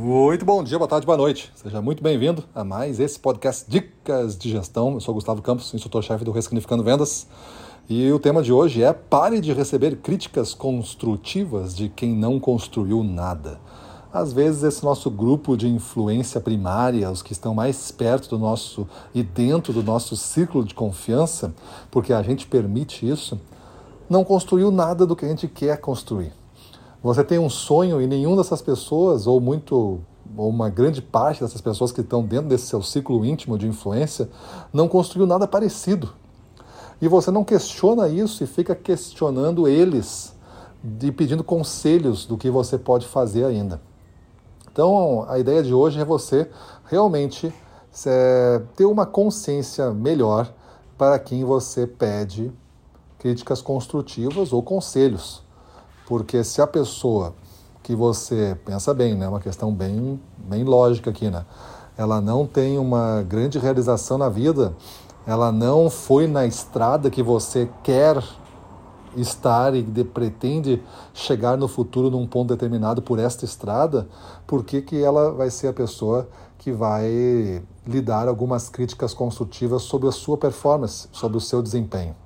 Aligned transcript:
Muito 0.00 0.44
bom 0.44 0.62
dia, 0.62 0.78
boa 0.78 0.86
tarde, 0.86 1.04
boa 1.04 1.18
noite. 1.18 1.50
Seja 1.56 1.82
muito 1.82 2.00
bem-vindo 2.00 2.44
a 2.54 2.62
mais 2.62 3.00
esse 3.00 3.18
podcast 3.18 3.68
Dicas 3.68 4.38
de 4.38 4.48
Gestão. 4.48 4.94
Eu 4.94 5.00
sou 5.00 5.12
Gustavo 5.12 5.42
Campos, 5.42 5.74
instrutor-chefe 5.74 6.24
do 6.24 6.30
Ressignificando 6.30 6.84
Vendas. 6.84 7.26
E 7.88 8.08
o 8.12 8.20
tema 8.20 8.40
de 8.40 8.52
hoje 8.52 8.80
é 8.80 8.92
pare 8.92 9.40
de 9.40 9.52
receber 9.52 9.96
críticas 9.96 10.54
construtivas 10.54 11.74
de 11.74 11.88
quem 11.88 12.14
não 12.14 12.38
construiu 12.38 13.02
nada. 13.02 13.58
Às 14.12 14.32
vezes 14.32 14.62
esse 14.62 14.84
nosso 14.84 15.10
grupo 15.10 15.56
de 15.56 15.66
influência 15.66 16.40
primária, 16.40 17.10
os 17.10 17.20
que 17.20 17.32
estão 17.32 17.52
mais 17.52 17.90
perto 17.90 18.28
do 18.28 18.38
nosso 18.38 18.86
e 19.12 19.24
dentro 19.24 19.72
do 19.72 19.82
nosso 19.82 20.16
círculo 20.16 20.64
de 20.64 20.74
confiança, 20.74 21.52
porque 21.90 22.12
a 22.12 22.22
gente 22.22 22.46
permite 22.46 23.04
isso, 23.04 23.36
não 24.08 24.22
construiu 24.22 24.70
nada 24.70 25.04
do 25.04 25.16
que 25.16 25.24
a 25.24 25.28
gente 25.28 25.48
quer 25.48 25.76
construir. 25.78 26.37
Você 27.02 27.22
tem 27.22 27.38
um 27.38 27.48
sonho 27.48 28.02
e 28.02 28.06
nenhum 28.06 28.36
dessas 28.36 28.60
pessoas, 28.60 29.26
ou 29.26 29.40
muito, 29.40 30.00
ou 30.36 30.48
uma 30.48 30.68
grande 30.68 31.00
parte 31.00 31.40
dessas 31.40 31.60
pessoas 31.60 31.92
que 31.92 32.00
estão 32.00 32.24
dentro 32.24 32.48
desse 32.48 32.66
seu 32.66 32.82
ciclo 32.82 33.24
íntimo 33.24 33.56
de 33.56 33.68
influência, 33.68 34.28
não 34.72 34.88
construiu 34.88 35.26
nada 35.26 35.46
parecido. 35.46 36.12
E 37.00 37.06
você 37.06 37.30
não 37.30 37.44
questiona 37.44 38.08
isso 38.08 38.42
e 38.42 38.46
fica 38.46 38.74
questionando 38.74 39.68
eles 39.68 40.36
e 41.00 41.12
pedindo 41.12 41.44
conselhos 41.44 42.26
do 42.26 42.36
que 42.36 42.50
você 42.50 42.76
pode 42.76 43.06
fazer 43.06 43.44
ainda. 43.44 43.80
Então, 44.72 45.24
a 45.28 45.38
ideia 45.38 45.62
de 45.62 45.72
hoje 45.72 46.00
é 46.00 46.04
você 46.04 46.50
realmente 46.86 47.52
é, 48.06 48.62
ter 48.76 48.84
uma 48.84 49.06
consciência 49.06 49.90
melhor 49.92 50.52
para 50.96 51.18
quem 51.18 51.44
você 51.44 51.86
pede 51.86 52.52
críticas 53.18 53.62
construtivas 53.62 54.52
ou 54.52 54.62
conselhos. 54.62 55.46
Porque 56.08 56.42
se 56.42 56.62
a 56.62 56.66
pessoa 56.66 57.34
que 57.82 57.94
você 57.94 58.56
pensa 58.64 58.94
bem, 58.94 59.14
né, 59.14 59.28
uma 59.28 59.40
questão 59.40 59.70
bem, 59.70 60.18
bem 60.38 60.64
lógica 60.64 61.10
aqui, 61.10 61.30
né, 61.30 61.44
ela 61.98 62.18
não 62.18 62.46
tem 62.46 62.78
uma 62.78 63.22
grande 63.22 63.58
realização 63.58 64.16
na 64.16 64.30
vida, 64.30 64.74
ela 65.26 65.52
não 65.52 65.90
foi 65.90 66.26
na 66.26 66.46
estrada 66.46 67.10
que 67.10 67.22
você 67.22 67.68
quer 67.82 68.24
estar 69.16 69.74
e 69.74 69.82
de, 69.82 70.02
pretende 70.02 70.82
chegar 71.12 71.58
no 71.58 71.68
futuro 71.68 72.10
num 72.10 72.26
ponto 72.26 72.48
determinado 72.48 73.02
por 73.02 73.18
esta 73.18 73.44
estrada, 73.44 74.08
por 74.46 74.64
que, 74.64 74.80
que 74.80 75.02
ela 75.02 75.30
vai 75.32 75.50
ser 75.50 75.68
a 75.68 75.72
pessoa 75.74 76.26
que 76.56 76.72
vai 76.72 77.62
lhe 77.86 78.00
dar 78.00 78.28
algumas 78.28 78.70
críticas 78.70 79.12
construtivas 79.12 79.82
sobre 79.82 80.08
a 80.08 80.12
sua 80.12 80.38
performance, 80.38 81.06
sobre 81.12 81.36
o 81.36 81.40
seu 81.40 81.60
desempenho? 81.60 82.16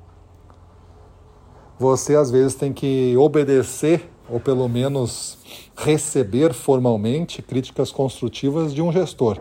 Você 1.82 2.14
às 2.14 2.30
vezes 2.30 2.54
tem 2.54 2.72
que 2.72 3.16
obedecer 3.16 4.08
ou 4.30 4.38
pelo 4.38 4.68
menos 4.68 5.36
receber 5.76 6.54
formalmente 6.54 7.42
críticas 7.42 7.90
construtivas 7.90 8.72
de 8.72 8.80
um 8.80 8.92
gestor. 8.92 9.40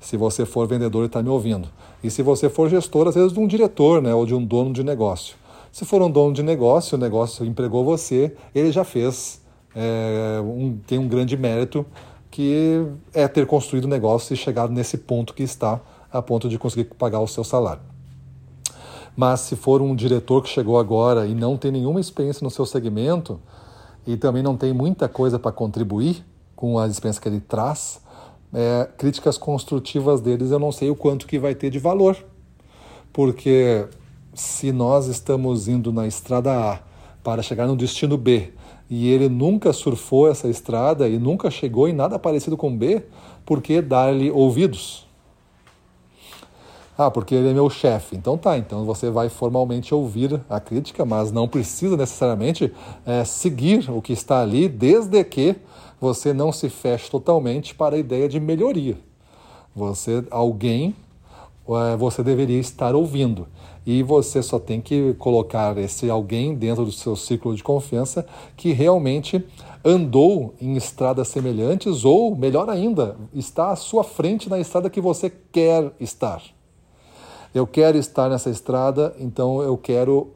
Se 0.00 0.16
você 0.16 0.46
for 0.46 0.66
vendedor 0.66 1.02
e 1.02 1.06
está 1.06 1.22
me 1.22 1.28
ouvindo. 1.28 1.68
E 2.02 2.10
se 2.10 2.22
você 2.22 2.48
for 2.48 2.70
gestor, 2.70 3.06
às 3.08 3.14
vezes 3.14 3.34
de 3.34 3.38
um 3.38 3.46
diretor 3.46 4.00
né, 4.00 4.14
ou 4.14 4.24
de 4.24 4.34
um 4.34 4.42
dono 4.42 4.72
de 4.72 4.82
negócio. 4.82 5.36
Se 5.70 5.84
for 5.84 6.00
um 6.00 6.10
dono 6.10 6.32
de 6.32 6.42
negócio, 6.42 6.96
o 6.96 7.00
negócio 7.00 7.44
empregou 7.44 7.84
você, 7.84 8.34
ele 8.54 8.72
já 8.72 8.82
fez, 8.82 9.42
é, 9.76 10.40
um, 10.42 10.78
tem 10.86 10.98
um 10.98 11.06
grande 11.06 11.36
mérito 11.36 11.84
que 12.30 12.82
é 13.12 13.28
ter 13.28 13.44
construído 13.46 13.84
o 13.84 13.88
negócio 13.88 14.32
e 14.32 14.36
chegado 14.38 14.72
nesse 14.72 14.96
ponto 14.96 15.34
que 15.34 15.42
está, 15.42 15.80
a 16.10 16.22
ponto 16.22 16.48
de 16.48 16.58
conseguir 16.58 16.84
pagar 16.94 17.20
o 17.20 17.28
seu 17.28 17.44
salário. 17.44 17.93
Mas 19.16 19.40
se 19.40 19.56
for 19.56 19.80
um 19.80 19.94
diretor 19.94 20.42
que 20.42 20.48
chegou 20.48 20.78
agora 20.78 21.26
e 21.26 21.34
não 21.34 21.56
tem 21.56 21.70
nenhuma 21.70 22.00
experiência 22.00 22.44
no 22.44 22.50
seu 22.50 22.66
segmento 22.66 23.40
e 24.06 24.16
também 24.16 24.42
não 24.42 24.56
tem 24.56 24.72
muita 24.72 25.08
coisa 25.08 25.38
para 25.38 25.52
contribuir 25.52 26.24
com 26.56 26.78
a 26.78 26.86
experiência 26.86 27.22
que 27.22 27.28
ele 27.28 27.40
traz, 27.40 28.00
é, 28.52 28.88
críticas 28.96 29.36
construtivas 29.38 30.20
deles 30.20 30.50
eu 30.50 30.58
não 30.58 30.72
sei 30.72 30.90
o 30.90 30.96
quanto 30.96 31.26
que 31.26 31.38
vai 31.38 31.54
ter 31.54 31.70
de 31.70 31.78
valor. 31.78 32.16
Porque 33.12 33.86
se 34.34 34.72
nós 34.72 35.06
estamos 35.06 35.68
indo 35.68 35.92
na 35.92 36.06
estrada 36.06 36.52
A 36.52 36.80
para 37.22 37.42
chegar 37.42 37.66
no 37.66 37.76
destino 37.76 38.18
B 38.18 38.52
e 38.90 39.08
ele 39.08 39.28
nunca 39.28 39.72
surfou 39.72 40.28
essa 40.28 40.48
estrada 40.48 41.08
e 41.08 41.18
nunca 41.18 41.50
chegou 41.50 41.88
em 41.88 41.92
nada 41.92 42.18
parecido 42.18 42.56
com 42.56 42.76
B, 42.76 43.02
por 43.46 43.62
que 43.62 43.80
dar-lhe 43.80 44.30
ouvidos? 44.30 45.06
Ah, 46.96 47.10
porque 47.10 47.34
ele 47.34 47.50
é 47.50 47.52
meu 47.52 47.68
chefe. 47.68 48.14
Então 48.16 48.38
tá, 48.38 48.56
então 48.56 48.84
você 48.84 49.10
vai 49.10 49.28
formalmente 49.28 49.92
ouvir 49.92 50.40
a 50.48 50.60
crítica, 50.60 51.04
mas 51.04 51.32
não 51.32 51.48
precisa 51.48 51.96
necessariamente 51.96 52.72
é, 53.04 53.24
seguir 53.24 53.90
o 53.90 54.00
que 54.00 54.12
está 54.12 54.40
ali, 54.40 54.68
desde 54.68 55.22
que 55.24 55.56
você 56.00 56.32
não 56.32 56.52
se 56.52 56.68
feche 56.68 57.10
totalmente 57.10 57.74
para 57.74 57.96
a 57.96 57.98
ideia 57.98 58.28
de 58.28 58.38
melhoria. 58.38 58.96
Você, 59.74 60.24
alguém, 60.30 60.94
é, 61.68 61.96
você 61.96 62.22
deveria 62.22 62.60
estar 62.60 62.94
ouvindo. 62.94 63.48
E 63.84 64.02
você 64.02 64.40
só 64.40 64.58
tem 64.58 64.80
que 64.80 65.14
colocar 65.14 65.76
esse 65.76 66.08
alguém 66.08 66.54
dentro 66.54 66.84
do 66.84 66.92
seu 66.92 67.16
ciclo 67.16 67.54
de 67.56 67.62
confiança 67.62 68.24
que 68.56 68.72
realmente 68.72 69.44
andou 69.84 70.54
em 70.60 70.76
estradas 70.76 71.28
semelhantes 71.28 72.04
ou, 72.04 72.34
melhor 72.34 72.70
ainda, 72.70 73.16
está 73.34 73.72
à 73.72 73.76
sua 73.76 74.04
frente 74.04 74.48
na 74.48 74.58
estrada 74.58 74.88
que 74.88 75.00
você 75.00 75.30
quer 75.52 75.92
estar. 76.00 76.53
Eu 77.54 77.68
quero 77.68 77.96
estar 77.96 78.28
nessa 78.28 78.50
estrada, 78.50 79.14
então 79.16 79.62
eu 79.62 79.78
quero 79.78 80.32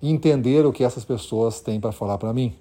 entender 0.00 0.64
o 0.64 0.72
que 0.72 0.84
essas 0.84 1.04
pessoas 1.04 1.60
têm 1.60 1.80
para 1.80 1.90
falar 1.90 2.18
para 2.18 2.32
mim. 2.32 2.54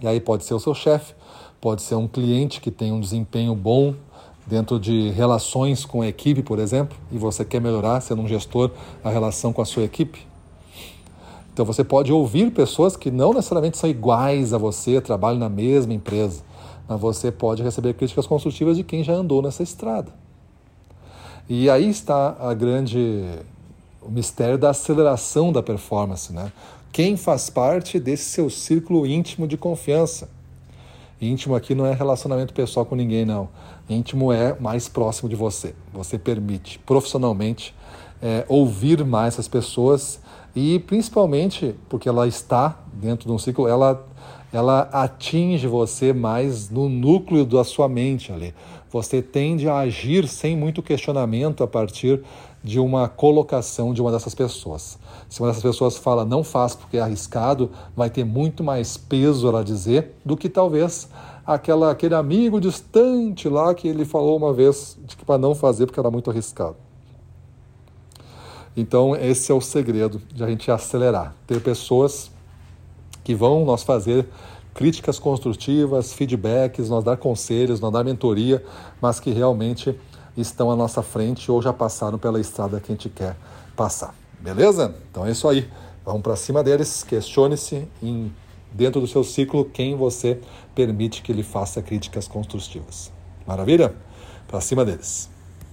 E 0.00 0.06
aí 0.06 0.20
pode 0.20 0.44
ser 0.44 0.54
o 0.54 0.60
seu 0.60 0.72
chefe, 0.72 1.12
pode 1.60 1.82
ser 1.82 1.96
um 1.96 2.06
cliente 2.06 2.60
que 2.60 2.70
tem 2.70 2.92
um 2.92 3.00
desempenho 3.00 3.52
bom 3.52 3.96
dentro 4.46 4.78
de 4.78 5.10
relações 5.10 5.84
com 5.84 6.02
a 6.02 6.06
equipe, 6.06 6.40
por 6.40 6.60
exemplo, 6.60 6.96
e 7.10 7.18
você 7.18 7.44
quer 7.44 7.60
melhorar, 7.60 8.00
sendo 8.00 8.22
um 8.22 8.28
gestor, 8.28 8.70
a 9.02 9.10
relação 9.10 9.52
com 9.52 9.60
a 9.60 9.64
sua 9.64 9.82
equipe. 9.82 10.24
Então 11.52 11.64
você 11.64 11.82
pode 11.82 12.12
ouvir 12.12 12.52
pessoas 12.52 12.96
que 12.96 13.10
não 13.10 13.34
necessariamente 13.34 13.76
são 13.76 13.90
iguais 13.90 14.54
a 14.54 14.58
você, 14.58 15.00
trabalham 15.00 15.40
na 15.40 15.48
mesma 15.48 15.92
empresa, 15.92 16.44
mas 16.88 17.00
você 17.00 17.32
pode 17.32 17.60
receber 17.60 17.94
críticas 17.94 18.24
construtivas 18.24 18.76
de 18.76 18.84
quem 18.84 19.02
já 19.02 19.14
andou 19.14 19.42
nessa 19.42 19.64
estrada. 19.64 20.19
E 21.52 21.68
aí 21.68 21.90
está 21.90 22.36
a 22.38 22.54
grande 22.54 23.24
o 24.00 24.08
mistério 24.08 24.56
da 24.56 24.70
aceleração 24.70 25.52
da 25.52 25.60
performance, 25.60 26.32
né? 26.32 26.52
Quem 26.92 27.16
faz 27.16 27.50
parte 27.50 27.98
desse 27.98 28.22
seu 28.22 28.48
círculo 28.48 29.04
íntimo 29.04 29.48
de 29.48 29.56
confiança? 29.56 30.30
Íntimo 31.20 31.56
aqui 31.56 31.74
não 31.74 31.84
é 31.84 31.92
relacionamento 31.92 32.54
pessoal 32.54 32.86
com 32.86 32.94
ninguém, 32.94 33.24
não. 33.24 33.48
Íntimo 33.88 34.32
é 34.32 34.56
mais 34.60 34.88
próximo 34.88 35.28
de 35.28 35.34
você. 35.34 35.74
Você 35.92 36.16
permite 36.16 36.78
profissionalmente 36.78 37.74
é, 38.22 38.44
ouvir 38.46 39.04
mais 39.04 39.36
as 39.36 39.48
pessoas 39.48 40.20
e 40.54 40.78
principalmente 40.78 41.74
porque 41.88 42.08
ela 42.08 42.28
está 42.28 42.78
dentro 42.92 43.26
de 43.26 43.32
um 43.32 43.38
ciclo, 43.40 43.66
ela 43.66 44.06
ela 44.52 44.88
atinge 44.92 45.66
você 45.66 46.12
mais 46.12 46.68
no 46.70 46.88
núcleo 46.88 47.44
da 47.44 47.64
sua 47.64 47.88
mente 47.88 48.32
ali. 48.32 48.54
Você 48.90 49.22
tende 49.22 49.68
a 49.68 49.78
agir 49.78 50.26
sem 50.26 50.56
muito 50.56 50.82
questionamento 50.82 51.62
a 51.62 51.66
partir 51.66 52.20
de 52.62 52.78
uma 52.78 53.08
colocação 53.08 53.94
de 53.94 54.02
uma 54.02 54.10
dessas 54.10 54.34
pessoas. 54.34 54.98
Se 55.28 55.40
uma 55.40 55.48
dessas 55.48 55.62
pessoas 55.62 55.96
fala 55.96 56.24
não 56.24 56.42
faz 56.42 56.74
porque 56.74 56.96
é 56.96 57.00
arriscado, 57.00 57.70
vai 57.96 58.10
ter 58.10 58.24
muito 58.24 58.62
mais 58.64 58.96
peso 58.96 59.48
ela 59.48 59.64
dizer 59.64 60.12
do 60.24 60.36
que 60.36 60.48
talvez 60.48 61.08
aquela, 61.46 61.90
aquele 61.90 62.14
amigo 62.14 62.60
distante 62.60 63.48
lá 63.48 63.74
que 63.74 63.88
ele 63.88 64.04
falou 64.04 64.36
uma 64.36 64.52
vez 64.52 64.98
para 65.24 65.38
não 65.38 65.54
fazer 65.54 65.86
porque 65.86 66.00
era 66.00 66.10
muito 66.10 66.30
arriscado. 66.30 66.76
Então, 68.76 69.16
esse 69.16 69.50
é 69.50 69.54
o 69.54 69.60
segredo 69.60 70.20
de 70.32 70.44
a 70.44 70.46
gente 70.46 70.70
acelerar. 70.70 71.34
Ter 71.46 71.60
pessoas 71.60 72.30
que 73.22 73.34
vão 73.34 73.64
nós 73.64 73.82
fazer 73.82 74.26
críticas 74.74 75.18
construtivas, 75.18 76.12
feedbacks, 76.12 76.88
nós 76.88 77.04
dar 77.04 77.16
conselhos, 77.16 77.80
nós 77.80 77.92
dar 77.92 78.04
mentoria, 78.04 78.64
mas 79.00 79.20
que 79.20 79.30
realmente 79.30 79.98
estão 80.36 80.70
à 80.70 80.76
nossa 80.76 81.02
frente 81.02 81.50
ou 81.50 81.60
já 81.60 81.72
passaram 81.72 82.18
pela 82.18 82.40
estrada 82.40 82.80
que 82.80 82.92
a 82.92 82.94
gente 82.94 83.08
quer 83.08 83.36
passar. 83.76 84.14
Beleza? 84.38 84.94
Então 85.10 85.26
é 85.26 85.32
isso 85.32 85.48
aí. 85.48 85.68
Vamos 86.04 86.22
para 86.22 86.36
cima 86.36 86.62
deles, 86.62 87.02
questione-se 87.02 87.86
dentro 88.72 89.00
do 89.00 89.06
seu 89.06 89.22
ciclo 89.22 89.64
quem 89.64 89.96
você 89.96 90.40
permite 90.74 91.22
que 91.22 91.30
ele 91.30 91.42
faça 91.42 91.82
críticas 91.82 92.26
construtivas. 92.26 93.12
Maravilha? 93.46 93.94
Para 94.48 94.60
cima 94.60 94.84
deles. 94.84 95.28